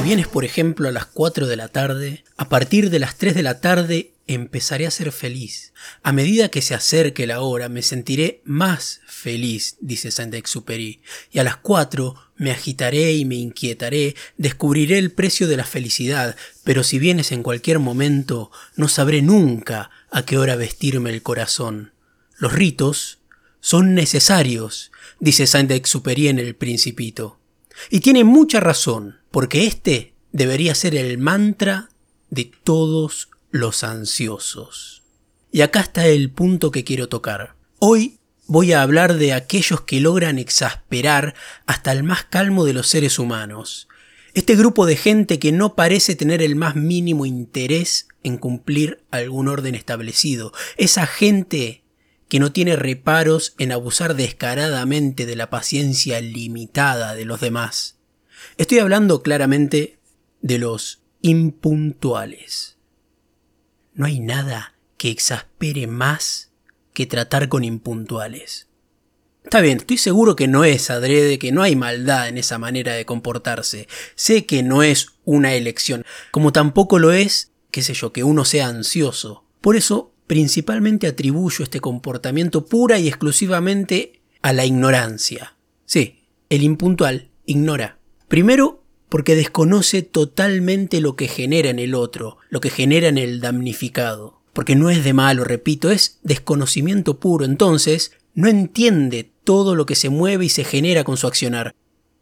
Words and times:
vienes, 0.00 0.28
por 0.28 0.44
ejemplo, 0.44 0.88
a 0.88 0.92
las 0.92 1.06
4 1.06 1.46
de 1.46 1.56
la 1.56 1.68
tarde, 1.68 2.24
a 2.36 2.48
partir 2.48 2.90
de 2.90 2.98
las 2.98 3.16
3 3.16 3.34
de 3.34 3.42
la 3.42 3.60
tarde 3.60 4.12
empezaré 4.26 4.86
a 4.86 4.90
ser 4.90 5.12
feliz. 5.12 5.72
A 6.02 6.12
medida 6.12 6.50
que 6.50 6.62
se 6.62 6.74
acerque 6.74 7.26
la 7.26 7.40
hora, 7.40 7.68
me 7.68 7.82
sentiré 7.82 8.42
más 8.44 9.00
feliz, 9.06 9.76
dice 9.80 10.10
Saint-Exupéry, 10.10 11.00
y 11.32 11.38
a 11.38 11.44
las 11.44 11.56
4 11.56 12.14
me 12.36 12.50
agitaré 12.50 13.14
y 13.14 13.24
me 13.24 13.36
inquietaré, 13.36 14.14
descubriré 14.36 14.98
el 14.98 15.10
precio 15.10 15.48
de 15.48 15.56
la 15.56 15.64
felicidad, 15.64 16.36
pero 16.64 16.84
si 16.84 16.98
vienes 16.98 17.32
en 17.32 17.42
cualquier 17.42 17.78
momento, 17.78 18.50
no 18.76 18.88
sabré 18.88 19.22
nunca 19.22 19.90
a 20.10 20.24
qué 20.24 20.38
hora 20.38 20.56
vestirme 20.56 21.10
el 21.10 21.22
corazón. 21.22 21.92
Los 22.36 22.52
ritos 22.52 23.18
son 23.60 23.94
necesarios, 23.94 24.92
dice 25.18 25.46
Saint-Exupéry 25.46 26.28
en 26.28 26.38
El 26.38 26.54
Principito. 26.54 27.37
Y 27.90 28.00
tiene 28.00 28.24
mucha 28.24 28.60
razón, 28.60 29.18
porque 29.30 29.66
este 29.66 30.14
debería 30.32 30.74
ser 30.74 30.94
el 30.94 31.18
mantra 31.18 31.88
de 32.30 32.50
todos 32.64 33.30
los 33.50 33.84
ansiosos. 33.84 35.02
Y 35.50 35.62
acá 35.62 35.80
está 35.80 36.06
el 36.06 36.30
punto 36.30 36.70
que 36.70 36.84
quiero 36.84 37.08
tocar. 37.08 37.54
Hoy 37.78 38.18
voy 38.46 38.72
a 38.72 38.82
hablar 38.82 39.14
de 39.14 39.32
aquellos 39.32 39.82
que 39.82 40.00
logran 40.00 40.38
exasperar 40.38 41.34
hasta 41.66 41.92
el 41.92 42.02
más 42.02 42.24
calmo 42.24 42.64
de 42.64 42.72
los 42.74 42.88
seres 42.88 43.18
humanos. 43.18 43.88
Este 44.34 44.56
grupo 44.56 44.86
de 44.86 44.96
gente 44.96 45.38
que 45.38 45.52
no 45.52 45.74
parece 45.74 46.14
tener 46.14 46.42
el 46.42 46.54
más 46.54 46.76
mínimo 46.76 47.26
interés 47.26 48.08
en 48.22 48.36
cumplir 48.36 49.02
algún 49.10 49.48
orden 49.48 49.74
establecido. 49.74 50.52
Esa 50.76 51.06
gente 51.06 51.82
que 52.28 52.40
no 52.40 52.52
tiene 52.52 52.76
reparos 52.76 53.54
en 53.58 53.72
abusar 53.72 54.14
descaradamente 54.14 55.26
de 55.26 55.36
la 55.36 55.50
paciencia 55.50 56.20
limitada 56.20 57.14
de 57.14 57.24
los 57.24 57.40
demás. 57.40 57.98
Estoy 58.56 58.78
hablando 58.78 59.22
claramente 59.22 59.98
de 60.40 60.58
los 60.58 61.02
impuntuales. 61.22 62.76
No 63.94 64.06
hay 64.06 64.20
nada 64.20 64.74
que 64.96 65.10
exaspere 65.10 65.86
más 65.86 66.50
que 66.92 67.06
tratar 67.06 67.48
con 67.48 67.64
impuntuales. 67.64 68.68
Está 69.44 69.60
bien, 69.60 69.78
estoy 69.78 69.96
seguro 69.96 70.36
que 70.36 70.46
no 70.46 70.64
es 70.64 70.90
adrede, 70.90 71.38
que 71.38 71.52
no 71.52 71.62
hay 71.62 71.74
maldad 71.74 72.28
en 72.28 72.36
esa 72.36 72.58
manera 72.58 72.92
de 72.92 73.06
comportarse. 73.06 73.88
Sé 74.14 74.44
que 74.44 74.62
no 74.62 74.82
es 74.82 75.12
una 75.24 75.54
elección, 75.54 76.04
como 76.30 76.52
tampoco 76.52 76.98
lo 76.98 77.12
es, 77.12 77.52
qué 77.70 77.82
sé 77.82 77.94
yo, 77.94 78.12
que 78.12 78.24
uno 78.24 78.44
sea 78.44 78.66
ansioso. 78.66 79.44
Por 79.60 79.76
eso, 79.76 80.07
principalmente 80.28 81.08
atribuyo 81.08 81.64
este 81.64 81.80
comportamiento 81.80 82.66
pura 82.66 83.00
y 83.00 83.08
exclusivamente 83.08 84.20
a 84.42 84.52
la 84.52 84.64
ignorancia. 84.64 85.56
Sí, 85.84 86.20
el 86.50 86.62
impuntual 86.62 87.30
ignora. 87.46 87.98
Primero, 88.28 88.84
porque 89.08 89.34
desconoce 89.34 90.02
totalmente 90.02 91.00
lo 91.00 91.16
que 91.16 91.26
genera 91.26 91.70
en 91.70 91.78
el 91.78 91.94
otro, 91.94 92.36
lo 92.50 92.60
que 92.60 92.70
genera 92.70 93.08
en 93.08 93.18
el 93.18 93.40
damnificado. 93.40 94.42
Porque 94.52 94.76
no 94.76 94.90
es 94.90 95.02
de 95.02 95.14
malo, 95.14 95.44
repito, 95.44 95.90
es 95.90 96.18
desconocimiento 96.22 97.18
puro. 97.18 97.44
Entonces, 97.44 98.12
no 98.34 98.48
entiende 98.48 99.32
todo 99.44 99.74
lo 99.74 99.86
que 99.86 99.94
se 99.94 100.10
mueve 100.10 100.44
y 100.44 100.48
se 100.50 100.64
genera 100.64 101.04
con 101.04 101.16
su 101.16 101.26
accionar. 101.26 101.74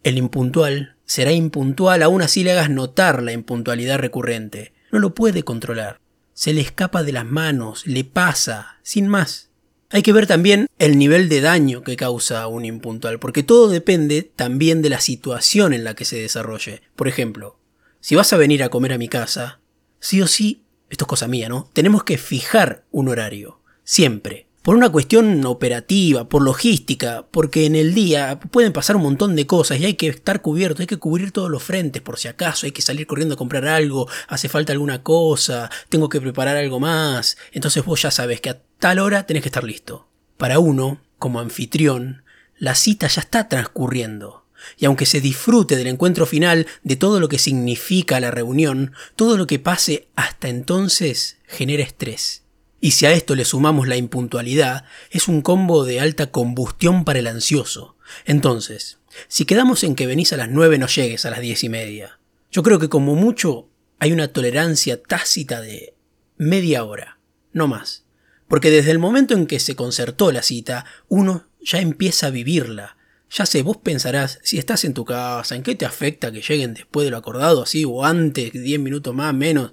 El 0.04 0.16
impuntual 0.16 0.96
será 1.06 1.32
impuntual 1.32 2.02
aún 2.02 2.22
así 2.22 2.44
le 2.44 2.52
hagas 2.52 2.70
notar 2.70 3.22
la 3.22 3.32
impuntualidad 3.32 3.98
recurrente. 3.98 4.72
No 4.92 5.00
lo 5.00 5.14
puede 5.14 5.42
controlar. 5.42 5.98
Se 6.36 6.52
le 6.52 6.60
escapa 6.60 7.02
de 7.02 7.12
las 7.12 7.24
manos, 7.24 7.86
le 7.86 8.04
pasa, 8.04 8.76
sin 8.82 9.08
más. 9.08 9.48
Hay 9.88 10.02
que 10.02 10.12
ver 10.12 10.26
también 10.26 10.66
el 10.78 10.98
nivel 10.98 11.30
de 11.30 11.40
daño 11.40 11.82
que 11.82 11.96
causa 11.96 12.46
un 12.46 12.66
impuntual, 12.66 13.18
porque 13.18 13.42
todo 13.42 13.70
depende 13.70 14.20
también 14.36 14.82
de 14.82 14.90
la 14.90 15.00
situación 15.00 15.72
en 15.72 15.82
la 15.82 15.94
que 15.94 16.04
se 16.04 16.20
desarrolle. 16.20 16.82
Por 16.94 17.08
ejemplo, 17.08 17.58
si 18.00 18.16
vas 18.16 18.34
a 18.34 18.36
venir 18.36 18.62
a 18.62 18.68
comer 18.68 18.92
a 18.92 18.98
mi 18.98 19.08
casa, 19.08 19.60
sí 19.98 20.20
o 20.20 20.26
sí, 20.26 20.62
esto 20.90 21.04
es 21.04 21.08
cosa 21.08 21.26
mía, 21.26 21.48
¿no? 21.48 21.70
Tenemos 21.72 22.04
que 22.04 22.18
fijar 22.18 22.84
un 22.90 23.08
horario, 23.08 23.62
siempre 23.82 24.45
por 24.66 24.74
una 24.74 24.90
cuestión 24.90 25.46
operativa, 25.46 26.28
por 26.28 26.42
logística, 26.42 27.24
porque 27.30 27.66
en 27.66 27.76
el 27.76 27.94
día 27.94 28.40
pueden 28.50 28.72
pasar 28.72 28.96
un 28.96 29.04
montón 29.04 29.36
de 29.36 29.46
cosas 29.46 29.78
y 29.78 29.84
hay 29.84 29.94
que 29.94 30.08
estar 30.08 30.42
cubierto, 30.42 30.82
hay 30.82 30.88
que 30.88 30.96
cubrir 30.96 31.30
todos 31.30 31.48
los 31.48 31.62
frentes 31.62 32.02
por 32.02 32.18
si 32.18 32.26
acaso, 32.26 32.66
hay 32.66 32.72
que 32.72 32.82
salir 32.82 33.06
corriendo 33.06 33.34
a 33.34 33.38
comprar 33.38 33.64
algo, 33.68 34.08
hace 34.26 34.48
falta 34.48 34.72
alguna 34.72 35.04
cosa, 35.04 35.70
tengo 35.88 36.08
que 36.08 36.20
preparar 36.20 36.56
algo 36.56 36.80
más, 36.80 37.36
entonces 37.52 37.84
vos 37.84 38.02
ya 38.02 38.10
sabes 38.10 38.40
que 38.40 38.50
a 38.50 38.60
tal 38.80 38.98
hora 38.98 39.24
tenés 39.24 39.44
que 39.44 39.50
estar 39.50 39.62
listo. 39.62 40.08
Para 40.36 40.58
uno, 40.58 41.00
como 41.20 41.38
anfitrión, 41.38 42.24
la 42.58 42.74
cita 42.74 43.06
ya 43.06 43.20
está 43.20 43.48
transcurriendo. 43.48 44.46
Y 44.76 44.86
aunque 44.86 45.06
se 45.06 45.20
disfrute 45.20 45.76
del 45.76 45.86
encuentro 45.86 46.26
final, 46.26 46.66
de 46.82 46.96
todo 46.96 47.20
lo 47.20 47.28
que 47.28 47.38
significa 47.38 48.18
la 48.18 48.32
reunión, 48.32 48.94
todo 49.14 49.36
lo 49.36 49.46
que 49.46 49.60
pase 49.60 50.08
hasta 50.16 50.48
entonces 50.48 51.38
genera 51.46 51.84
estrés 51.84 52.45
y 52.86 52.92
si 52.92 53.04
a 53.04 53.10
esto 53.10 53.34
le 53.34 53.44
sumamos 53.44 53.88
la 53.88 53.96
impuntualidad, 53.96 54.84
es 55.10 55.26
un 55.26 55.42
combo 55.42 55.84
de 55.84 55.98
alta 55.98 56.30
combustión 56.30 57.04
para 57.04 57.18
el 57.18 57.26
ansioso. 57.26 57.96
Entonces, 58.26 59.00
si 59.26 59.44
quedamos 59.44 59.82
en 59.82 59.96
que 59.96 60.06
venís 60.06 60.32
a 60.32 60.36
las 60.36 60.48
nueve 60.50 60.78
no 60.78 60.86
llegues 60.86 61.26
a 61.26 61.30
las 61.30 61.40
diez 61.40 61.64
y 61.64 61.68
media. 61.68 62.20
Yo 62.52 62.62
creo 62.62 62.78
que 62.78 62.88
como 62.88 63.16
mucho 63.16 63.68
hay 63.98 64.12
una 64.12 64.28
tolerancia 64.28 65.02
tácita 65.02 65.60
de 65.60 65.96
media 66.36 66.84
hora, 66.84 67.18
no 67.52 67.66
más. 67.66 68.04
Porque 68.46 68.70
desde 68.70 68.92
el 68.92 69.00
momento 69.00 69.34
en 69.34 69.48
que 69.48 69.58
se 69.58 69.74
concertó 69.74 70.30
la 70.30 70.42
cita, 70.42 70.84
uno 71.08 71.48
ya 71.60 71.80
empieza 71.80 72.28
a 72.28 72.30
vivirla. 72.30 72.98
Ya 73.32 73.46
sé, 73.46 73.62
vos 73.62 73.78
pensarás, 73.78 74.38
si 74.44 74.58
estás 74.58 74.84
en 74.84 74.94
tu 74.94 75.04
casa, 75.04 75.56
¿en 75.56 75.64
qué 75.64 75.74
te 75.74 75.86
afecta 75.86 76.30
que 76.30 76.40
lleguen 76.40 76.74
después 76.74 77.04
de 77.04 77.10
lo 77.10 77.16
acordado 77.16 77.64
así 77.64 77.84
o 77.84 78.04
antes, 78.04 78.52
diez 78.52 78.78
minutos 78.78 79.12
más, 79.12 79.34
menos? 79.34 79.72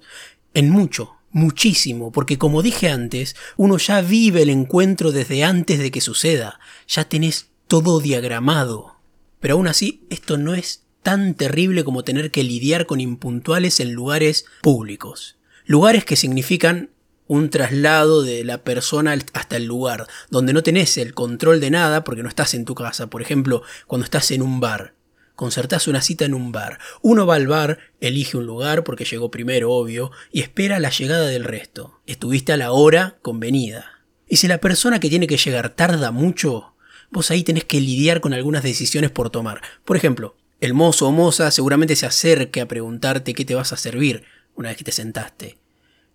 En 0.55 0.71
mucho, 0.71 1.12
Muchísimo, 1.33 2.11
porque 2.11 2.37
como 2.37 2.61
dije 2.61 2.89
antes, 2.89 3.35
uno 3.57 3.79
ya 3.79 4.01
vive 4.01 4.43
el 4.43 4.51
encuentro 4.51 5.11
desde 5.11 5.43
antes 5.43 5.79
de 5.79 5.89
que 5.89 5.99
suceda, 5.99 6.59
ya 6.87 7.05
tenés 7.05 7.47
todo 7.67 7.99
diagramado. 7.99 8.97
Pero 9.39 9.55
aún 9.55 9.67
así, 9.67 10.05
esto 10.11 10.37
no 10.37 10.53
es 10.53 10.83
tan 11.01 11.33
terrible 11.33 11.83
como 11.83 12.03
tener 12.03 12.29
que 12.29 12.43
lidiar 12.43 12.85
con 12.85 13.01
impuntuales 13.01 13.79
en 13.79 13.93
lugares 13.93 14.45
públicos. 14.61 15.37
Lugares 15.65 16.05
que 16.05 16.15
significan 16.15 16.91
un 17.25 17.49
traslado 17.49 18.21
de 18.21 18.43
la 18.43 18.63
persona 18.63 19.17
hasta 19.33 19.57
el 19.57 19.65
lugar, 19.65 20.05
donde 20.29 20.53
no 20.53 20.61
tenés 20.61 20.99
el 20.99 21.15
control 21.15 21.59
de 21.59 21.71
nada 21.71 22.03
porque 22.03 22.21
no 22.21 22.29
estás 22.29 22.53
en 22.53 22.63
tu 22.63 22.75
casa. 22.75 23.07
Por 23.07 23.23
ejemplo, 23.23 23.63
cuando 23.87 24.05
estás 24.05 24.29
en 24.29 24.43
un 24.43 24.59
bar 24.59 24.93
concertás 25.35 25.87
una 25.87 26.01
cita 26.01 26.25
en 26.25 26.33
un 26.33 26.51
bar. 26.51 26.79
Uno 27.01 27.25
va 27.25 27.35
al 27.35 27.47
bar, 27.47 27.79
elige 27.99 28.37
un 28.37 28.45
lugar 28.45 28.83
porque 28.83 29.05
llegó 29.05 29.31
primero, 29.31 29.71
obvio, 29.71 30.11
y 30.31 30.41
espera 30.41 30.79
la 30.79 30.89
llegada 30.89 31.27
del 31.27 31.43
resto. 31.43 31.99
Estuviste 32.05 32.53
a 32.53 32.57
la 32.57 32.71
hora 32.71 33.17
convenida. 33.21 34.03
Y 34.27 34.37
si 34.37 34.47
la 34.47 34.59
persona 34.59 34.99
que 34.99 35.09
tiene 35.09 35.27
que 35.27 35.37
llegar 35.37 35.69
tarda 35.69 36.11
mucho, 36.11 36.75
vos 37.11 37.31
ahí 37.31 37.43
tenés 37.43 37.65
que 37.65 37.81
lidiar 37.81 38.21
con 38.21 38.33
algunas 38.33 38.63
decisiones 38.63 39.11
por 39.11 39.29
tomar. 39.29 39.61
Por 39.85 39.97
ejemplo, 39.97 40.35
el 40.59 40.73
mozo 40.73 41.07
o 41.07 41.11
moza 41.11 41.51
seguramente 41.51 41.95
se 41.95 42.05
acerque 42.05 42.61
a 42.61 42.67
preguntarte 42.67 43.33
qué 43.33 43.45
te 43.45 43.55
vas 43.55 43.73
a 43.73 43.77
servir 43.77 44.23
una 44.55 44.69
vez 44.69 44.77
que 44.77 44.83
te 44.83 44.91
sentaste. 44.91 45.57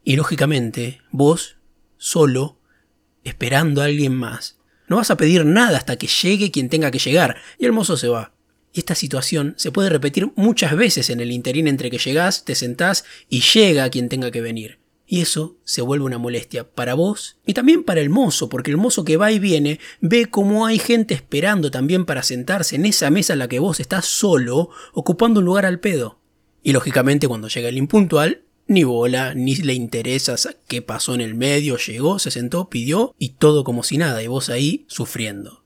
Y 0.04 0.16
lógicamente, 0.16 1.02
vos, 1.10 1.56
solo, 1.98 2.58
esperando 3.24 3.82
a 3.82 3.86
alguien 3.86 4.14
más, 4.14 4.58
no 4.86 4.96
vas 4.96 5.10
a 5.10 5.16
pedir 5.16 5.44
nada 5.44 5.76
hasta 5.76 5.96
que 5.96 6.06
llegue 6.06 6.50
quien 6.50 6.70
tenga 6.70 6.90
que 6.90 6.98
llegar, 6.98 7.36
y 7.58 7.66
el 7.66 7.72
mozo 7.72 7.96
se 7.96 8.08
va. 8.08 8.32
Esta 8.78 8.94
situación 8.94 9.54
se 9.56 9.72
puede 9.72 9.88
repetir 9.88 10.30
muchas 10.36 10.76
veces 10.76 11.10
en 11.10 11.18
el 11.18 11.32
interín 11.32 11.66
entre 11.66 11.90
que 11.90 11.98
llegás, 11.98 12.44
te 12.44 12.54
sentás 12.54 13.04
y 13.28 13.40
llega 13.40 13.90
quien 13.90 14.08
tenga 14.08 14.30
que 14.30 14.40
venir. 14.40 14.78
Y 15.04 15.20
eso 15.20 15.56
se 15.64 15.82
vuelve 15.82 16.04
una 16.04 16.18
molestia 16.18 16.62
para 16.62 16.94
vos 16.94 17.38
y 17.44 17.54
también 17.54 17.82
para 17.82 18.00
el 18.00 18.08
mozo, 18.08 18.48
porque 18.48 18.70
el 18.70 18.76
mozo 18.76 19.04
que 19.04 19.16
va 19.16 19.32
y 19.32 19.40
viene 19.40 19.80
ve 20.00 20.26
cómo 20.26 20.64
hay 20.64 20.78
gente 20.78 21.12
esperando 21.12 21.72
también 21.72 22.04
para 22.04 22.22
sentarse 22.22 22.76
en 22.76 22.86
esa 22.86 23.10
mesa 23.10 23.32
en 23.32 23.40
la 23.40 23.48
que 23.48 23.58
vos 23.58 23.80
estás 23.80 24.06
solo, 24.06 24.70
ocupando 24.92 25.40
un 25.40 25.46
lugar 25.46 25.66
al 25.66 25.80
pedo. 25.80 26.20
Y 26.62 26.70
lógicamente 26.70 27.26
cuando 27.26 27.48
llega 27.48 27.70
el 27.70 27.78
impuntual, 27.78 28.44
ni 28.68 28.84
bola, 28.84 29.34
ni 29.34 29.56
le 29.56 29.74
interesa 29.74 30.36
qué 30.68 30.82
pasó 30.82 31.16
en 31.16 31.20
el 31.20 31.34
medio, 31.34 31.78
llegó, 31.78 32.20
se 32.20 32.30
sentó, 32.30 32.68
pidió 32.68 33.16
y 33.18 33.30
todo 33.30 33.64
como 33.64 33.82
si 33.82 33.98
nada, 33.98 34.22
y 34.22 34.28
vos 34.28 34.50
ahí 34.50 34.84
sufriendo. 34.86 35.64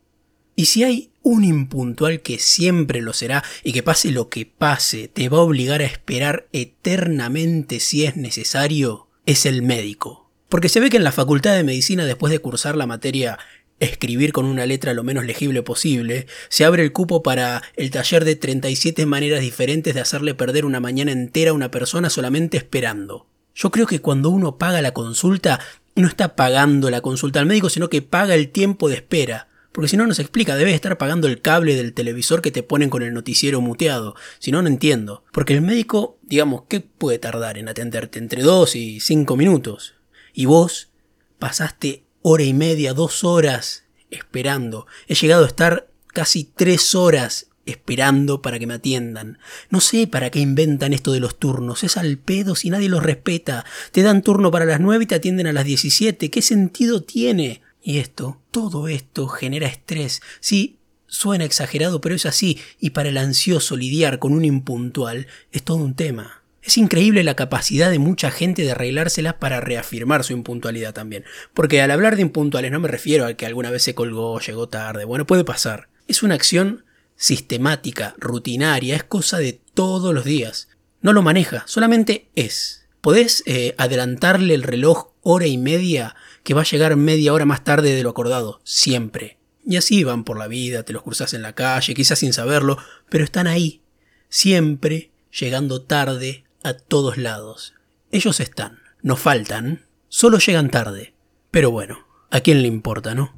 Y 0.55 0.67
si 0.67 0.85
hay 0.85 1.11
un 1.23 1.45
impuntual 1.45 2.21
que 2.21 2.39
siempre 2.39 3.01
lo 3.01 3.13
será 3.13 3.43
y 3.63 3.73
que 3.73 3.83
pase 3.83 4.11
lo 4.11 4.29
que 4.29 4.47
pase, 4.47 5.09
te 5.09 5.29
va 5.29 5.39
a 5.39 5.43
obligar 5.43 5.81
a 5.81 5.87
esperar 5.87 6.47
eternamente 6.53 7.81
si 7.81 8.05
es 8.05 8.17
necesario, 8.17 9.09
es 9.25 9.47
el 9.47 9.63
médico. 9.63 10.31
Porque 10.49 10.69
se 10.69 10.81
ve 10.81 10.91
que 10.91 10.99
en 10.99 11.05
la 11.05 11.13
Facultad 11.13 11.55
de 11.57 11.65
Medicina, 11.65 12.05
después 12.05 12.31
de 12.31 12.41
cursar 12.41 12.77
la 12.77 12.87
materia 12.87 13.39
escribir 13.81 14.33
con 14.33 14.45
una 14.45 14.67
letra 14.67 14.95
lo 14.95 15.03
menos 15.03 15.25
legible 15.25 15.63
posible, 15.63 16.27
se 16.49 16.65
abre 16.65 16.85
el 16.85 16.93
cupo 16.93 17.23
para 17.23 17.63
el 17.75 17.91
taller 17.91 18.25
de 18.25 18.37
37 18.37 19.07
maneras 19.07 19.41
diferentes 19.41 19.95
de 19.95 20.01
hacerle 20.01 20.35
perder 20.35 20.65
una 20.65 20.79
mañana 20.79 21.11
entera 21.11 21.51
a 21.51 21.55
una 21.55 21.71
persona 21.71 22.11
solamente 22.11 22.59
esperando. 22.59 23.27
Yo 23.55 23.71
creo 23.71 23.87
que 23.87 24.01
cuando 24.01 24.31
uno 24.31 24.57
paga 24.57 24.83
la 24.83 24.95
consulta, 24.95 25.59
no 25.97 26.07
está 26.07 26.37
pagando 26.37 26.91
la 26.91 27.01
consulta 27.01 27.41
al 27.41 27.47
médico, 27.47 27.71
sino 27.71 27.89
que 27.89 28.03
paga 28.03 28.35
el 28.35 28.51
tiempo 28.51 28.89
de 28.89 28.97
espera 28.97 29.49
Porque 29.73 29.89
si 29.89 29.97
no, 29.97 30.07
no 30.07 30.15
se 30.15 30.23
explica, 30.23 30.55
debes 30.55 30.75
estar 30.75 30.99
pagando 30.99 31.29
el 31.29 31.41
cable 31.41 31.75
del 31.75 31.95
televisor 31.95 32.43
que 32.43 32.51
te 32.51 32.63
ponen 32.63 32.91
con 32.91 33.03
el 33.03 33.15
noticiero 33.15 33.61
muteado. 33.61 34.15
Si 34.39 34.53
no, 34.53 34.61
no 34.63 34.69
entiendo. 34.69 35.25
Porque 35.33 35.55
el 35.55 35.63
médico, 35.63 36.19
digamos, 36.23 36.65
¿qué 36.69 36.81
puede 36.81 37.19
tardar 37.19 37.59
en 37.59 37.69
atenderte? 37.69 38.19
Entre 38.19 38.43
2 38.43 38.77
y 38.77 39.01
5 39.01 39.37
minutos. 39.37 39.95
Y 40.35 40.45
vos 40.45 40.91
pasaste 41.39 42.05
hora 42.23 42.45
y 42.45 42.55
media, 42.55 42.95
dos 42.95 43.25
horas 43.25 43.85
esperando. 44.11 44.87
He 45.09 45.15
llegado 45.15 45.45
a 45.45 45.49
estar 45.49 45.89
casi 46.09 46.45
tres 46.45 46.95
horas 46.95 47.49
esperando 47.67 48.43
para 48.43 48.59
que 48.59 48.67
me 48.67 48.75
atiendan. 48.75 49.39
No 49.71 49.81
sé 49.81 50.07
para 50.07 50.31
qué 50.31 50.41
inventan 50.41 50.93
esto 50.93 51.13
de 51.13 51.21
los 51.21 51.39
turnos. 51.39 51.85
Es 51.85 51.97
al 51.97 52.19
pedo 52.19 52.55
si 52.55 52.71
nadie 52.71 52.89
los 52.89 53.03
respeta. 53.03 53.65
Te 53.93 54.03
dan 54.03 54.23
turno 54.23 54.51
para 54.51 54.65
las 54.65 54.81
9 54.81 55.05
y 55.05 55.07
te 55.07 55.15
atienden 55.15 55.47
a 55.47 55.53
las 55.53 55.65
17. 55.65 56.31
¿Qué 56.31 56.43
sentido 56.43 57.03
tiene? 57.03 57.63
Y 57.83 57.99
esto, 57.99 58.41
todo 58.51 58.89
esto 58.89 59.27
genera 59.27 59.67
estrés. 59.67 60.23
Sí, 60.41 60.79
suena 61.07 61.45
exagerado, 61.45 62.01
pero 62.01 62.15
es 62.15 62.27
así. 62.27 62.61
Y 62.79 62.91
para 62.91 63.09
el 63.09 63.19
ansioso 63.19 63.77
lidiar 63.77 64.19
con 64.19 64.33
un 64.33 64.45
impuntual 64.45 65.27
es 65.51 65.63
todo 65.63 65.79
un 65.79 65.95
tema. 65.95 66.43
Es 66.63 66.79
increíble 66.79 67.25
la 67.25 67.35
capacidad 67.35 67.91
de 67.91 67.99
mucha 67.99 68.31
gente 68.31 68.63
de 68.63 68.71
arreglárselas 68.71 69.35
para 69.35 69.61
reafirmar 69.61 70.23
su 70.23 70.33
impuntualidad 70.33 70.95
también. 70.95 71.25
Porque 71.55 71.83
al 71.83 71.91
hablar 71.91 72.15
de 72.15 72.23
impuntuales 72.23 72.71
no 72.71 72.79
me 72.79 72.87
refiero 72.87 73.27
a 73.27 73.35
que 73.35 73.47
alguna 73.47 73.71
vez 73.71 73.83
se 73.83 73.97
colgó, 73.97 74.39
llegó 74.39 74.69
tarde. 74.69 75.05
Bueno, 75.05 75.27
puede 75.27 75.43
pasar. 75.43 75.89
Es 76.07 76.23
una 76.23 76.37
acción 76.37 76.85
sistemática, 77.17 78.15
rutinaria, 78.19 78.95
es 78.95 79.03
cosa 79.03 79.39
de 79.39 79.61
todos 79.75 80.15
los 80.15 80.25
días. 80.25 80.69
No 81.01 81.13
lo 81.13 81.23
maneja, 81.23 81.65
solamente 81.67 82.29
es. 82.37 82.87
Podés 83.01 83.43
eh, 83.47 83.75
adelantarle 83.77 84.55
el 84.55 84.63
reloj 84.63 85.13
hora 85.23 85.47
y 85.49 85.59
media 85.59 86.15
que 86.43 86.55
va 86.55 86.63
a 86.63 86.65
llegar 86.65 86.97
media 86.97 87.33
hora 87.33 87.45
más 87.45 87.65
tarde 87.65 87.95
de 87.95 88.03
lo 88.03 88.11
acordado, 88.11 88.61
siempre. 88.65 89.39
Y 89.65 89.77
así 89.77 90.03
van 90.05 90.25
por 90.25 90.39
la 90.39 90.49
vida, 90.49 90.83
te 90.83 90.93
los 90.93 91.03
cruzas 91.03 91.35
en 91.35 91.43
la 91.43 91.55
calle, 91.55 91.95
quizás 91.95 92.19
sin 92.19 92.33
saberlo, 92.33 92.79
pero 93.09 93.25
están 93.25 93.47
ahí, 93.47 93.81
siempre 94.29 95.11
llegando 95.39 95.83
tarde 95.83 96.45
a 96.63 96.75
todos 96.75 97.17
lados. 97.17 97.75
Ellos 98.11 98.41
están, 98.41 98.81
no 99.03 99.17
faltan, 99.17 99.87
solo 100.09 100.39
llegan 100.39 100.71
tarde. 100.71 101.15
Pero 101.51 101.71
bueno, 101.71 102.07
¿a 102.31 102.41
quién 102.41 102.63
le 102.63 102.69
importa, 102.69 103.15
no? 103.15 103.33